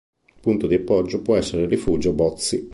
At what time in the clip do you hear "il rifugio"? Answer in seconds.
1.61-2.11